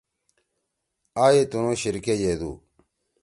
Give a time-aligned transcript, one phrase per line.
[1.23, 2.51] آ یی تنھو شیر کے یے دو